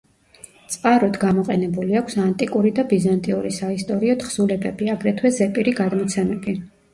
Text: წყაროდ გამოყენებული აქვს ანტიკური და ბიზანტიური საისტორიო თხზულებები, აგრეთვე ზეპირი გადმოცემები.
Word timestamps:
წყაროდ 0.75 1.17
გამოყენებული 1.23 1.97
აქვს 2.01 2.17
ანტიკური 2.23 2.71
და 2.79 2.85
ბიზანტიური 2.93 3.53
საისტორიო 3.59 4.17
თხზულებები, 4.25 4.89
აგრეთვე 4.95 5.33
ზეპირი 5.37 5.77
გადმოცემები. 5.83 6.57